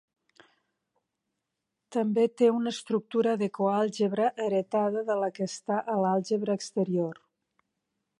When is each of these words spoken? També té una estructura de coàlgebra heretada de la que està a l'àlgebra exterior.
També 1.95 2.23
té 2.41 2.49
una 2.53 2.73
estructura 2.75 3.35
de 3.41 3.49
coàlgebra 3.57 4.31
heretada 4.47 5.05
de 5.11 5.19
la 5.25 5.29
que 5.37 5.49
està 5.53 5.79
a 5.97 5.99
l'àlgebra 6.05 6.57
exterior. 6.61 7.25